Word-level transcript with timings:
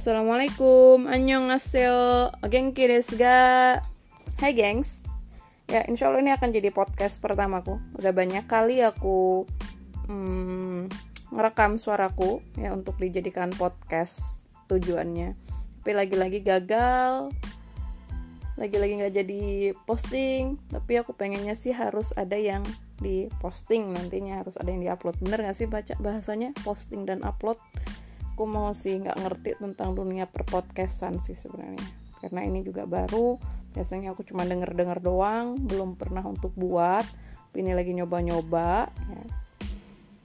Assalamualaikum, 0.00 1.12
annyeonghaseyo, 1.12 2.32
genki 2.48 2.88
desu 2.88 3.20
ga? 3.20 3.84
Hai 4.40 4.56
gengs. 4.56 5.04
Ya 5.68 5.84
insya 5.84 6.08
Allah 6.08 6.24
ini 6.24 6.32
akan 6.32 6.56
jadi 6.56 6.72
podcast 6.72 7.20
pertamaku. 7.20 7.76
Udah 8.00 8.08
banyak 8.08 8.48
kali 8.48 8.80
aku 8.80 9.44
hmm, 10.08 10.88
ngerekam 11.36 11.76
suaraku 11.76 12.40
ya 12.56 12.72
untuk 12.72 12.96
dijadikan 12.96 13.52
podcast 13.52 14.40
tujuannya. 14.72 15.36
Tapi 15.84 15.92
lagi-lagi 15.92 16.40
gagal. 16.48 17.28
Lagi-lagi 18.56 19.04
gak 19.04 19.14
jadi 19.20 19.76
posting. 19.84 20.56
Tapi 20.72 20.96
aku 20.96 21.12
pengennya 21.12 21.52
sih 21.52 21.76
harus 21.76 22.16
ada 22.16 22.40
yang 22.40 22.64
di 23.04 23.28
posting 23.44 23.92
nantinya. 23.92 24.40
Harus 24.40 24.56
ada 24.56 24.72
yang 24.72 24.80
di 24.80 24.88
upload 24.88 25.20
Bener 25.20 25.44
gak 25.44 25.60
sih 25.60 25.68
baca 25.68 25.92
bahasanya? 26.00 26.56
Posting 26.64 27.04
dan 27.04 27.20
upload 27.20 27.60
aku 28.40 28.48
mau 28.48 28.72
sih 28.72 28.96
nggak 28.96 29.20
ngerti 29.20 29.50
tentang 29.60 29.92
dunia 29.92 30.24
perpodcastan 30.24 31.20
sih 31.20 31.36
sebenarnya. 31.36 31.84
Karena 32.24 32.40
ini 32.48 32.64
juga 32.64 32.88
baru 32.88 33.36
biasanya 33.76 34.16
aku 34.16 34.24
cuma 34.24 34.48
denger 34.48 34.72
denger 34.72 35.04
doang 35.04 35.60
belum 35.60 36.00
pernah 36.00 36.24
untuk 36.24 36.56
buat 36.56 37.04
ini 37.52 37.76
lagi 37.76 37.92
nyoba 37.92 38.24
nyoba 38.24 38.88
ya. 38.88 39.24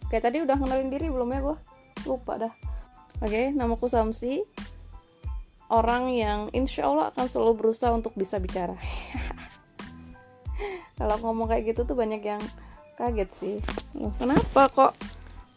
oke 0.08 0.16
tadi 0.16 0.40
udah 0.40 0.56
kenalin 0.56 0.88
diri 0.88 1.12
belum 1.12 1.28
ya 1.28 1.44
gue 1.44 1.58
lupa 2.08 2.40
dah. 2.40 2.54
Oke 3.20 3.52
namaku 3.52 3.92
Samsi. 3.92 4.48
Orang 5.68 6.08
yang 6.16 6.48
insya 6.56 6.88
Allah 6.88 7.12
akan 7.12 7.28
selalu 7.28 7.68
berusaha 7.68 7.92
untuk 7.92 8.16
bisa 8.16 8.40
bicara. 8.40 8.80
Kalau 11.04 11.20
ngomong 11.20 11.52
kayak 11.52 11.76
gitu 11.76 11.84
tuh 11.84 12.00
banyak 12.00 12.24
yang 12.24 12.40
kaget 12.96 13.28
sih. 13.44 13.56
Kenapa 14.16 14.72
kok 14.72 14.96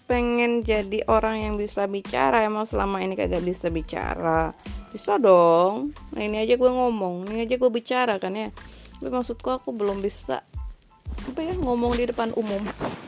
pengen 0.09 0.65
jadi 0.65 1.05
orang 1.05 1.37
yang 1.45 1.55
bisa 1.61 1.85
bicara 1.85 2.41
emang 2.41 2.65
selama 2.65 3.05
ini 3.05 3.13
kagak 3.13 3.45
bisa 3.45 3.69
bicara. 3.69 4.57
Bisa 4.89 5.21
dong. 5.21 5.93
Nah 6.17 6.23
ini 6.25 6.41
aja 6.41 6.57
gue 6.57 6.71
ngomong 6.73 7.29
ini 7.29 7.45
aja 7.45 7.61
gue 7.61 7.71
bicara 7.71 8.17
kan 8.17 8.33
ya. 8.33 8.49
Tapi 8.99 9.13
maksudku 9.13 9.53
aku 9.53 9.77
belum 9.77 10.01
bisa 10.01 10.43
apa 11.29 11.41
ya 11.45 11.53
ngomong 11.61 11.93
di 12.01 12.09
depan 12.09 12.33
umum. 12.41 12.65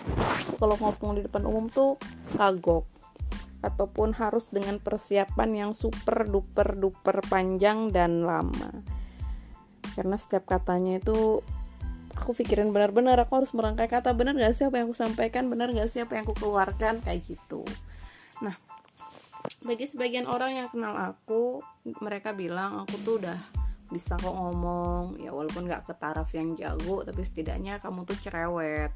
Kalau 0.60 0.76
ngomong 0.76 1.16
di 1.16 1.24
depan 1.24 1.48
umum 1.48 1.72
tuh 1.72 1.96
kagok. 2.36 2.84
Ataupun 3.64 4.16
harus 4.20 4.52
dengan 4.52 4.76
persiapan 4.76 5.50
yang 5.56 5.70
super 5.72 6.28
duper 6.28 6.76
duper 6.76 7.24
panjang 7.32 7.88
dan 7.88 8.28
lama. 8.28 8.84
Karena 9.96 10.16
setiap 10.20 10.48
katanya 10.48 11.00
itu 11.00 11.40
aku 12.20 12.36
pikirin 12.36 12.70
benar-benar 12.70 13.16
aku 13.24 13.40
harus 13.40 13.50
merangkai 13.56 13.88
kata 13.88 14.12
benar 14.12 14.36
gak 14.36 14.52
sih 14.52 14.68
apa 14.68 14.76
yang 14.78 14.92
aku 14.92 14.96
sampaikan 15.00 15.48
benar 15.48 15.72
gak 15.72 15.88
sih 15.88 16.04
apa 16.04 16.20
yang 16.20 16.28
aku 16.28 16.36
keluarkan 16.36 17.00
kayak 17.00 17.24
gitu. 17.24 17.64
Nah 18.44 18.60
bagi 19.64 19.88
sebagian 19.88 20.28
orang 20.28 20.52
yang 20.60 20.68
kenal 20.68 20.92
aku 20.92 21.64
mereka 22.04 22.36
bilang 22.36 22.84
aku 22.84 23.00
tuh 23.00 23.16
udah 23.24 23.40
bisa 23.90 24.14
kok 24.20 24.30
ngomong 24.30 25.18
ya 25.18 25.32
walaupun 25.32 25.66
gak 25.66 25.88
ke 25.88 25.96
taraf 25.96 26.30
yang 26.36 26.54
jago 26.54 27.02
tapi 27.02 27.24
setidaknya 27.24 27.80
kamu 27.80 28.04
tuh 28.04 28.20
cerewet. 28.20 28.92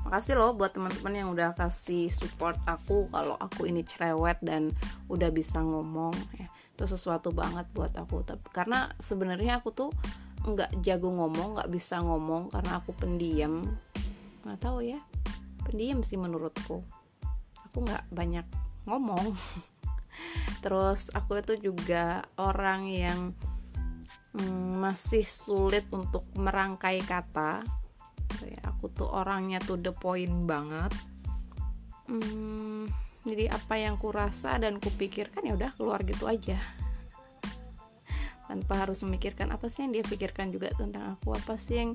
Makasih 0.00 0.40
loh 0.40 0.56
buat 0.56 0.72
teman-teman 0.72 1.12
yang 1.12 1.28
udah 1.28 1.52
kasih 1.52 2.08
support 2.08 2.56
aku 2.64 3.04
kalau 3.12 3.36
aku 3.36 3.68
ini 3.68 3.84
cerewet 3.84 4.40
dan 4.40 4.72
udah 5.12 5.28
bisa 5.28 5.60
ngomong 5.60 6.16
ya. 6.40 6.48
Itu 6.72 6.88
sesuatu 6.88 7.36
banget 7.36 7.68
buat 7.76 7.92
aku. 7.92 8.24
Tapi 8.24 8.48
karena 8.48 8.88
sebenarnya 8.96 9.60
aku 9.60 9.76
tuh 9.76 9.90
nggak 10.40 10.80
jago 10.80 11.12
ngomong 11.12 11.60
nggak 11.60 11.70
bisa 11.72 12.00
ngomong 12.00 12.48
karena 12.48 12.80
aku 12.80 12.90
pendiam. 12.96 13.68
Nggak 14.44 14.58
tahu 14.60 14.78
ya. 14.84 15.00
Pendiam 15.64 16.00
sih 16.00 16.16
menurutku. 16.16 16.80
Aku 17.68 17.84
nggak 17.84 18.08
banyak 18.08 18.46
ngomong. 18.88 19.36
Terus 20.64 21.12
aku 21.12 21.40
itu 21.40 21.70
juga 21.70 22.24
orang 22.40 22.88
yang 22.88 23.20
mm, 24.36 24.80
masih 24.80 25.24
sulit 25.28 25.84
untuk 25.92 26.24
merangkai 26.36 27.04
kata. 27.04 27.60
Aku 28.64 28.88
tuh 28.88 29.08
orangnya 29.12 29.60
tuh 29.60 29.76
the 29.76 29.92
point 29.92 30.48
banget. 30.48 30.92
Mm, 32.08 32.88
jadi 33.28 33.52
apa 33.52 33.76
yang 33.76 34.00
kurasa 34.00 34.56
dan 34.56 34.80
kupikirkan 34.80 35.44
ya 35.44 35.52
udah 35.54 35.70
keluar 35.76 36.00
gitu 36.02 36.24
aja 36.24 36.79
tanpa 38.50 38.82
harus 38.82 39.06
memikirkan 39.06 39.54
apa 39.54 39.70
sih 39.70 39.86
yang 39.86 39.94
dia 39.94 40.02
pikirkan 40.02 40.50
juga 40.50 40.74
tentang 40.74 41.14
aku 41.14 41.38
apa 41.38 41.54
sih 41.54 41.78
yang 41.78 41.90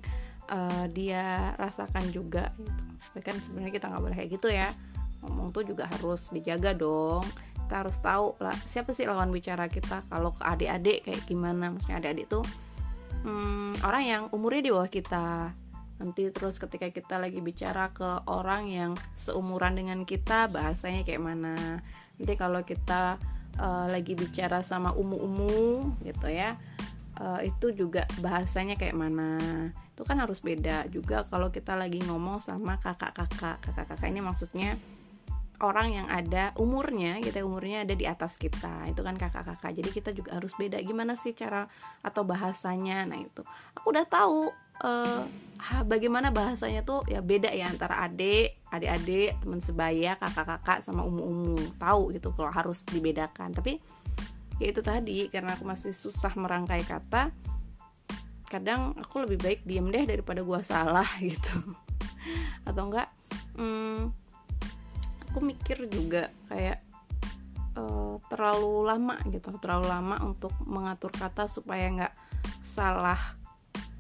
uh, 0.47 0.87
dia 0.87 1.51
rasakan 1.59 2.07
juga 2.15 2.55
gitu. 2.55 2.83
Tapi 3.11 3.19
kan 3.19 3.35
sebenarnya 3.43 3.75
kita 3.75 3.91
nggak 3.91 4.03
boleh 4.07 4.15
kayak 4.15 4.31
gitu 4.39 4.47
ya. 4.47 4.71
Ngomong 5.19 5.51
tuh 5.51 5.67
juga 5.67 5.91
harus 5.91 6.31
dijaga 6.31 6.71
dong. 6.71 7.27
Kita 7.67 7.83
harus 7.83 7.99
tahu 7.99 8.39
lah 8.39 8.55
siapa 8.63 8.95
sih 8.95 9.03
lawan 9.03 9.35
bicara 9.35 9.67
kita? 9.67 10.07
Kalau 10.07 10.31
ke 10.31 10.47
adik-adik 10.47 11.03
kayak 11.03 11.27
gimana? 11.27 11.75
Maksudnya 11.75 11.99
adik-adik 11.99 12.31
tuh 12.31 12.47
hmm, 13.27 13.83
orang 13.83 14.03
yang 14.07 14.23
umurnya 14.31 14.63
di 14.63 14.71
bawah 14.71 14.87
kita. 14.87 15.51
Nanti 15.99 16.31
terus 16.31 16.55
ketika 16.55 16.87
kita 16.87 17.19
lagi 17.19 17.43
bicara 17.43 17.91
ke 17.91 18.23
orang 18.31 18.71
yang 18.71 18.91
seumuran 19.19 19.75
dengan 19.75 20.07
kita 20.07 20.47
bahasanya 20.47 21.03
kayak 21.03 21.19
mana? 21.19 21.83
Nanti 22.15 22.33
kalau 22.39 22.63
kita 22.63 23.19
uh, 23.59 23.87
lagi 23.89 24.13
bicara 24.15 24.61
sama 24.65 24.91
umu-umu 24.95 25.95
gitu 26.03 26.27
ya. 26.31 26.59
Uh, 27.15 27.39
itu 27.47 27.71
juga 27.71 28.03
bahasanya 28.19 28.75
kayak 28.75 28.95
mana. 28.95 29.39
Itu 29.95 30.03
kan 30.03 30.19
harus 30.19 30.43
beda 30.43 30.91
juga 30.91 31.23
kalau 31.27 31.47
kita 31.47 31.75
lagi 31.79 32.03
ngomong 32.03 32.43
sama 32.43 32.75
kakak-kakak. 32.83 33.63
Kakak-kakak 33.63 34.07
ini 34.11 34.19
maksudnya 34.19 34.75
orang 35.63 35.95
yang 35.95 36.07
ada 36.11 36.51
umurnya 36.59 37.23
gitu 37.23 37.39
ya, 37.39 37.45
umurnya 37.47 37.77
ada 37.87 37.95
di 37.95 38.03
atas 38.03 38.35
kita. 38.35 38.91
Itu 38.91 38.99
kan 39.07 39.15
kakak-kakak. 39.15 39.71
Jadi 39.71 39.89
kita 39.95 40.09
juga 40.11 40.35
harus 40.35 40.51
beda. 40.59 40.75
Gimana 40.83 41.15
sih 41.15 41.31
cara 41.31 41.71
atau 42.03 42.27
bahasanya? 42.27 43.07
Nah 43.07 43.23
itu. 43.23 43.41
Aku 43.79 43.95
udah 43.95 44.03
tahu 44.03 44.51
uh, 44.83 45.23
bagaimana 45.87 46.35
bahasanya 46.35 46.83
tuh 46.83 47.07
ya 47.07 47.23
beda 47.23 47.51
ya 47.55 47.71
antara 47.71 48.03
adik, 48.03 48.59
adik-adik, 48.77 49.39
teman 49.41 49.61
sebaya, 49.63 50.15
kakak-kakak 50.19 50.83
sama 50.83 51.01
umu-umu. 51.03 51.55
Tahu 51.79 52.15
gitu 52.15 52.31
kalau 52.35 52.51
harus 52.51 52.83
dibedakan. 52.87 53.55
Tapi 53.55 53.79
ya 54.61 54.71
itu 54.71 54.79
tadi 54.79 55.27
karena 55.27 55.55
aku 55.55 55.67
masih 55.67 55.91
susah 55.91 56.31
merangkai 56.35 56.83
kata, 56.87 57.31
kadang 58.47 58.95
aku 58.95 59.23
lebih 59.23 59.39
baik 59.41 59.59
diem 59.67 59.87
deh 59.89 60.05
daripada 60.07 60.43
gua 60.43 60.63
salah 60.63 61.07
gitu. 61.23 61.55
Atau 62.63 62.91
enggak 62.91 63.09
hmm, 63.55 64.11
aku 65.31 65.39
mikir 65.43 65.87
juga 65.91 66.31
kayak 66.47 66.79
uh, 67.75 68.19
terlalu 68.31 68.87
lama 68.87 69.15
gitu, 69.27 69.51
terlalu 69.59 69.87
lama 69.91 70.17
untuk 70.23 70.55
mengatur 70.63 71.11
kata 71.11 71.47
supaya 71.51 71.87
nggak 71.91 72.15
salah 72.65 73.37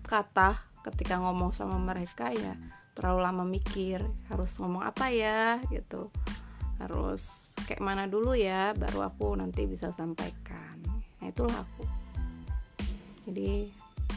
kata 0.05 0.61
ketika 0.85 1.17
ngomong 1.17 1.49
sama 1.49 1.81
mereka 1.81 2.29
ya 2.29 2.53
terlalu 2.95 3.19
lama 3.21 3.43
mikir 3.43 3.99
harus 4.31 4.55
ngomong 4.57 4.81
apa 4.87 5.11
ya 5.11 5.59
gitu. 5.69 6.09
Harus 6.79 7.55
kayak 7.67 7.83
mana 7.83 8.07
dulu 8.07 8.33
ya 8.33 8.71
baru 8.73 9.11
aku 9.11 9.35
nanti 9.35 9.67
bisa 9.67 9.91
sampaikan. 9.91 10.79
Nah 11.21 11.27
itulah 11.27 11.61
aku. 11.61 11.83
Jadi 13.27 13.69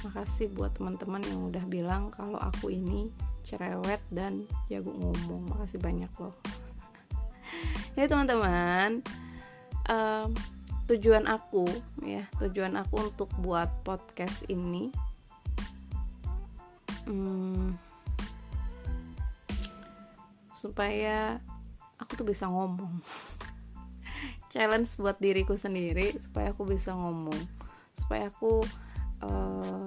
makasih 0.06 0.54
buat 0.54 0.78
teman-teman 0.78 1.26
yang 1.26 1.50
udah 1.50 1.64
bilang 1.66 2.14
kalau 2.14 2.38
aku 2.38 2.70
ini 2.70 3.10
cerewet 3.42 4.00
dan 4.14 4.46
jago 4.70 4.94
ngomong. 4.94 5.50
Makasih 5.52 5.82
banyak 5.82 6.12
loh. 6.22 6.34
Jadi 7.98 8.06
teman-teman 8.14 9.02
um, 9.90 10.30
tujuan 10.88 11.28
aku 11.28 11.68
ya 12.00 12.24
tujuan 12.40 12.72
aku 12.80 13.12
untuk 13.12 13.28
buat 13.44 13.68
podcast 13.84 14.48
ini 14.48 14.88
hmm, 17.04 17.57
supaya 20.58 21.38
aku 22.02 22.18
tuh 22.18 22.26
bisa 22.26 22.50
ngomong. 22.50 22.98
Challenge 24.52 24.90
buat 24.98 25.22
diriku 25.22 25.54
sendiri 25.54 26.18
supaya 26.18 26.50
aku 26.50 26.66
bisa 26.66 26.90
ngomong. 26.98 27.38
Supaya 27.94 28.26
aku 28.34 28.66
uh, 29.22 29.86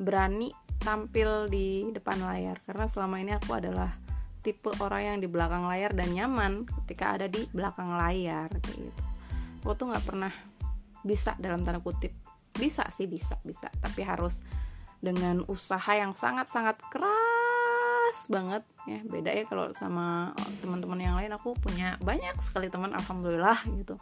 berani 0.00 0.56
tampil 0.80 1.52
di 1.52 1.92
depan 1.92 2.24
layar. 2.24 2.56
Karena 2.64 2.88
selama 2.88 3.20
ini 3.20 3.36
aku 3.36 3.52
adalah 3.52 3.92
tipe 4.40 4.70
orang 4.80 5.02
yang 5.02 5.18
di 5.20 5.28
belakang 5.28 5.66
layar 5.66 5.92
dan 5.92 6.14
nyaman 6.14 6.64
ketika 6.64 7.18
ada 7.18 7.26
di 7.26 7.44
belakang 7.50 7.92
layar 7.92 8.48
kayak 8.62 8.88
gitu. 8.88 9.02
Aku 9.66 9.74
tuh 9.74 9.90
nggak 9.90 10.06
pernah 10.06 10.32
bisa 11.02 11.34
dalam 11.36 11.60
tanda 11.66 11.82
kutip. 11.82 12.14
Bisa 12.56 12.88
sih 12.94 13.10
bisa 13.10 13.36
bisa. 13.42 13.68
Tapi 13.82 14.00
harus 14.06 14.40
dengan 15.02 15.44
usaha 15.50 15.92
yang 15.92 16.16
sangat-sangat 16.16 16.80
keras 16.88 17.35
banget. 18.30 18.62
Ya 18.86 19.00
beda 19.02 19.30
ya 19.34 19.44
kalau 19.46 19.70
sama 19.74 20.32
teman-teman 20.62 21.00
yang 21.02 21.16
lain. 21.18 21.32
Aku 21.34 21.54
punya 21.58 21.98
banyak 22.00 22.34
sekali 22.42 22.70
teman 22.70 22.94
alhamdulillah 22.94 23.64
gitu. 23.82 23.98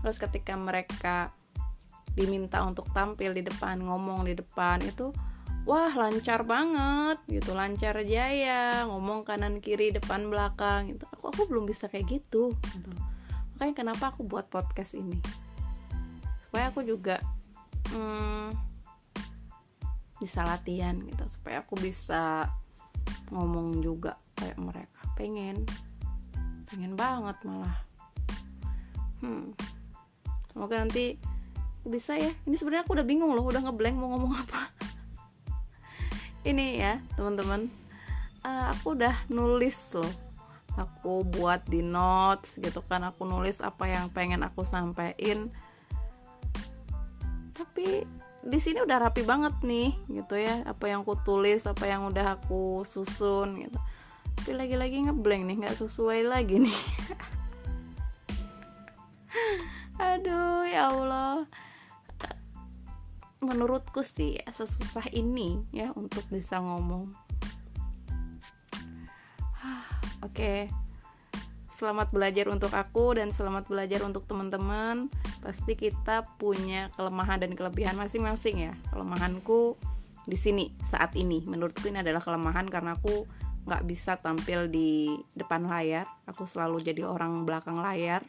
Terus 0.00 0.16
ketika 0.16 0.54
mereka 0.56 1.30
diminta 2.16 2.64
untuk 2.64 2.88
tampil 2.96 3.36
di 3.36 3.44
depan 3.44 3.76
ngomong 3.76 4.24
di 4.24 4.32
depan 4.32 4.80
itu 4.80 5.12
wah 5.68 5.92
lancar 5.92 6.46
banget 6.46 7.20
gitu. 7.28 7.52
Lancar 7.52 8.00
jaya 8.06 8.86
ngomong 8.88 9.26
kanan 9.26 9.60
kiri 9.60 9.92
depan 9.92 10.30
belakang 10.32 10.96
gitu. 10.96 11.04
Aku 11.12 11.28
aku 11.28 11.42
belum 11.50 11.68
bisa 11.68 11.90
kayak 11.90 12.06
gitu 12.08 12.54
gitu. 12.54 12.90
Makanya 13.56 13.74
kenapa 13.74 14.12
aku 14.12 14.24
buat 14.24 14.48
podcast 14.48 14.96
ini? 14.96 15.16
Supaya 16.44 16.72
aku 16.72 16.84
juga 16.84 17.20
hmm, 17.92 18.52
bisa 20.20 20.40
latihan 20.44 20.96
gitu. 20.96 21.24
Supaya 21.28 21.60
aku 21.60 21.76
bisa 21.76 22.48
ngomong 23.32 23.82
juga 23.82 24.18
kayak 24.38 24.58
mereka. 24.58 25.00
Pengen. 25.14 25.66
Pengen 26.66 26.94
banget 26.94 27.36
malah. 27.46 27.76
Hmm. 29.22 29.54
Semoga 30.52 30.82
nanti 30.82 31.16
bisa 31.86 32.18
ya. 32.18 32.32
Ini 32.46 32.56
sebenarnya 32.58 32.84
aku 32.86 32.98
udah 32.98 33.06
bingung 33.06 33.32
loh 33.32 33.46
udah 33.46 33.62
ngeblank 33.64 33.96
mau 33.96 34.12
ngomong 34.14 34.32
apa. 34.36 34.70
Ini 36.50 36.66
ya 36.78 36.94
teman-teman. 37.14 37.70
Uh, 38.46 38.70
aku 38.74 38.94
udah 38.94 39.26
nulis 39.30 39.78
loh. 39.94 40.12
Aku 40.76 41.24
buat 41.24 41.64
di 41.66 41.80
notes 41.80 42.60
gitu 42.60 42.84
kan. 42.84 43.02
Aku 43.08 43.24
nulis 43.24 43.58
apa 43.64 43.88
yang 43.88 44.12
pengen 44.12 44.44
aku 44.44 44.62
sampaikan 44.62 45.48
tapi 47.56 48.04
di 48.46 48.58
sini 48.62 48.78
udah 48.78 49.10
rapi 49.10 49.26
banget 49.26 49.58
nih 49.66 49.90
gitu 50.06 50.38
ya. 50.38 50.62
Apa 50.62 50.86
yang 50.86 51.02
aku 51.02 51.18
tulis 51.26 51.66
apa 51.66 51.84
yang 51.90 52.06
udah 52.06 52.38
aku 52.38 52.86
susun 52.86 53.66
gitu. 53.66 53.78
Tapi 54.38 54.50
lagi-lagi 54.54 55.10
ngeblank 55.10 55.42
nih 55.50 55.56
nggak 55.66 55.78
sesuai 55.82 56.22
lagi 56.30 56.62
nih. 56.62 56.78
Aduh 60.14 60.62
ya 60.70 60.94
Allah. 60.94 61.50
Menurutku 63.42 64.00
sih 64.00 64.38
ya, 64.40 64.48
sesusah 64.48 65.10
ini 65.12 65.60
ya 65.74 65.90
untuk 65.98 66.22
bisa 66.30 66.62
ngomong. 66.62 67.10
Oke. 70.26 70.70
okay. 70.70 70.85
Selamat 71.76 72.08
belajar 72.08 72.48
untuk 72.48 72.72
aku 72.72 73.20
dan 73.20 73.36
selamat 73.36 73.68
belajar 73.68 74.00
untuk 74.08 74.24
teman-teman. 74.24 75.12
Pasti 75.44 75.76
kita 75.76 76.24
punya 76.40 76.88
kelemahan 76.96 77.36
dan 77.36 77.52
kelebihan 77.52 78.00
masing-masing 78.00 78.72
ya. 78.72 78.74
Kelemahanku 78.88 79.76
di 80.24 80.40
sini 80.40 80.72
saat 80.88 81.12
ini. 81.20 81.44
Menurutku 81.44 81.92
ini 81.92 82.00
adalah 82.00 82.24
kelemahan 82.24 82.64
karena 82.72 82.96
aku 82.96 83.28
nggak 83.68 83.84
bisa 83.84 84.16
tampil 84.16 84.72
di 84.72 85.20
depan 85.36 85.68
layar. 85.68 86.08
Aku 86.24 86.48
selalu 86.48 86.80
jadi 86.80 87.04
orang 87.04 87.44
belakang 87.44 87.76
layar. 87.76 88.24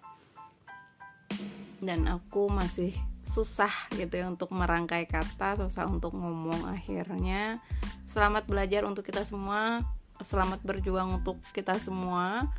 Dan 1.79 2.03
aku 2.11 2.51
masih 2.51 2.91
susah 3.31 3.71
gitu 3.95 4.11
ya 4.11 4.27
untuk 4.27 4.51
merangkai 4.51 5.07
kata 5.07 5.55
susah 5.55 5.87
untuk 5.87 6.19
ngomong. 6.19 6.67
Akhirnya 6.67 7.63
selamat 8.11 8.43
belajar 8.51 8.83
untuk 8.83 9.07
kita 9.07 9.23
semua. 9.23 9.87
Selamat 10.19 10.59
berjuang 10.65 11.21
untuk 11.23 11.39
kita 11.55 11.77
semua 11.79 12.49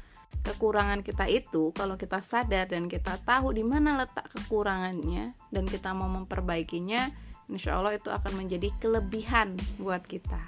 kekurangan 0.48 1.04
kita 1.04 1.28
itu 1.28 1.74
kalau 1.76 2.00
kita 2.00 2.24
sadar 2.24 2.70
dan 2.70 2.88
kita 2.88 3.20
tahu 3.20 3.52
di 3.52 3.60
mana 3.60 4.00
letak 4.00 4.32
kekurangannya 4.32 5.36
dan 5.52 5.64
kita 5.68 5.92
mau 5.92 6.08
memperbaikinya 6.08 7.12
insya 7.52 7.76
Allah 7.76 7.96
itu 7.96 8.08
akan 8.08 8.44
menjadi 8.44 8.72
kelebihan 8.80 9.56
buat 9.80 10.04
kita. 10.04 10.40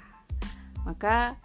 Maka 0.85 1.37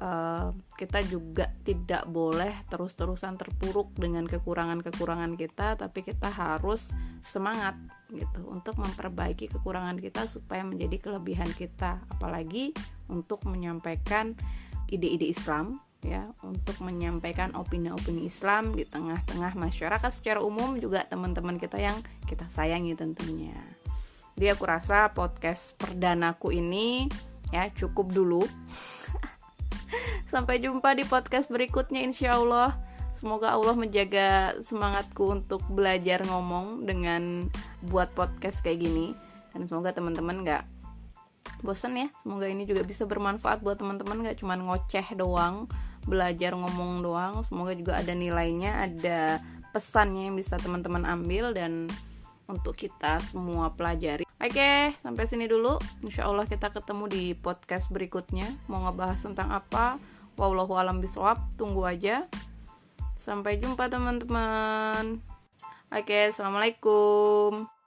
uh, 0.00 0.52
kita 0.76 1.04
juga 1.04 1.52
tidak 1.64 2.08
boleh 2.08 2.64
terus-terusan 2.72 3.36
terpuruk 3.36 3.92
dengan 3.96 4.24
kekurangan-kekurangan 4.24 5.36
kita 5.36 5.76
tapi 5.76 6.00
kita 6.04 6.28
harus 6.32 6.88
semangat 7.24 7.76
gitu 8.08 8.48
untuk 8.48 8.80
memperbaiki 8.80 9.52
kekurangan 9.52 10.00
kita 10.00 10.24
supaya 10.24 10.64
menjadi 10.64 10.96
kelebihan 11.00 11.48
kita. 11.52 12.00
Apalagi 12.12 12.72
untuk 13.12 13.44
menyampaikan 13.44 14.36
ide-ide 14.88 15.32
Islam 15.32 15.80
ya 16.00 16.32
untuk 16.40 16.80
menyampaikan 16.80 17.52
opini-opini 17.52 18.28
Islam 18.28 18.72
di 18.72 18.88
tengah-tengah 18.88 19.52
masyarakat 19.52 20.10
secara 20.16 20.40
umum 20.40 20.80
juga 20.80 21.04
teman-teman 21.04 21.60
kita 21.60 21.76
yang 21.76 21.96
kita 22.24 22.48
sayangi 22.48 22.96
tentunya. 22.96 23.56
Jadi 24.36 24.46
aku 24.56 24.64
rasa 24.64 25.12
podcast 25.12 25.76
perdanaku 25.76 26.56
ini 26.56 27.04
ya 27.52 27.68
cukup 27.74 28.14
dulu 28.14 28.40
Sampai 30.30 30.62
jumpa 30.62 30.94
di 30.94 31.02
podcast 31.02 31.50
berikutnya 31.50 32.06
insya 32.06 32.38
Allah. 32.38 32.78
Semoga 33.18 33.52
Allah 33.52 33.76
menjaga 33.76 34.56
semangatku 34.64 35.28
untuk 35.28 35.60
belajar 35.68 36.24
ngomong 36.24 36.88
dengan 36.88 37.50
buat 37.84 38.14
podcast 38.16 38.64
kayak 38.64 38.80
gini. 38.80 39.12
Dan 39.52 39.66
semoga 39.66 39.92
teman-teman 39.92 40.46
gak 40.46 40.64
bosan 41.60 41.98
ya. 41.98 42.08
Semoga 42.22 42.46
ini 42.48 42.64
juga 42.64 42.86
bisa 42.86 43.04
bermanfaat 43.04 43.60
buat 43.60 43.76
teman-teman 43.76 44.24
gak 44.24 44.40
cuma 44.40 44.56
ngoceh 44.56 45.04
doang, 45.18 45.68
belajar 46.10 46.58
ngomong 46.58 47.06
doang. 47.06 47.46
Semoga 47.46 47.72
juga 47.78 48.02
ada 48.02 48.10
nilainya, 48.10 48.90
ada 48.90 49.38
pesannya 49.70 50.26
yang 50.26 50.36
bisa 50.36 50.58
teman-teman 50.58 51.06
ambil 51.06 51.54
dan 51.54 51.86
untuk 52.50 52.74
kita 52.74 53.22
semua 53.30 53.70
pelajari. 53.70 54.26
Oke, 54.42 54.98
sampai 54.98 55.24
sini 55.30 55.46
dulu. 55.46 55.78
Insya 56.02 56.26
Allah 56.26 56.50
kita 56.50 56.74
ketemu 56.74 57.04
di 57.06 57.24
podcast 57.38 57.86
berikutnya. 57.94 58.50
Mau 58.66 58.82
ngebahas 58.82 59.22
tentang 59.22 59.54
apa? 59.54 60.02
Wallahu 60.34 60.74
alam 60.74 60.98
biswab. 60.98 61.38
Tunggu 61.54 61.86
aja. 61.86 62.26
Sampai 63.22 63.62
jumpa 63.62 63.86
teman-teman. 63.86 65.22
Oke, 65.94 66.34
assalamualaikum. 66.34 67.79